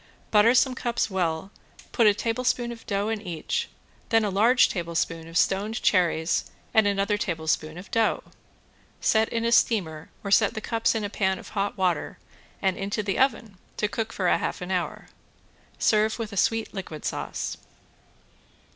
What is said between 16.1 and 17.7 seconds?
with a sweet liquid sauce.